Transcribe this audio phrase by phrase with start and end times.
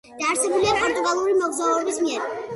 [0.21, 2.29] დაარსებულია პორტუგალიელი მოგზაურების მიერ.